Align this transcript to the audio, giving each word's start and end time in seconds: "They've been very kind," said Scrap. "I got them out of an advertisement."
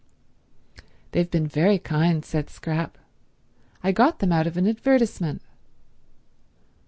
"They've 1.11 1.29
been 1.29 1.45
very 1.45 1.77
kind," 1.77 2.25
said 2.25 2.49
Scrap. 2.49 2.97
"I 3.83 3.91
got 3.91 4.17
them 4.17 4.31
out 4.31 4.47
of 4.47 4.57
an 4.57 4.65
advertisement." 4.67 5.43